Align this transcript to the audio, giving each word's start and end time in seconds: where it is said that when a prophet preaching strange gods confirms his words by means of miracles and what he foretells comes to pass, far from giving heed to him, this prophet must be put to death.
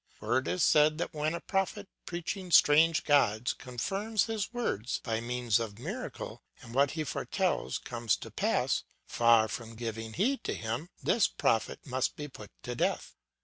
where 0.17 0.39
it 0.39 0.47
is 0.47 0.63
said 0.63 0.97
that 0.97 1.13
when 1.13 1.35
a 1.35 1.39
prophet 1.39 1.87
preaching 2.07 2.49
strange 2.49 3.03
gods 3.03 3.53
confirms 3.53 4.23
his 4.23 4.51
words 4.51 4.97
by 5.03 5.21
means 5.21 5.59
of 5.59 5.77
miracles 5.77 6.39
and 6.63 6.73
what 6.73 6.89
he 6.97 7.03
foretells 7.03 7.77
comes 7.77 8.15
to 8.15 8.31
pass, 8.31 8.83
far 9.05 9.47
from 9.47 9.75
giving 9.75 10.13
heed 10.13 10.43
to 10.43 10.55
him, 10.55 10.89
this 11.03 11.27
prophet 11.27 11.85
must 11.85 12.15
be 12.15 12.27
put 12.27 12.49
to 12.63 12.73
death. 12.73 13.13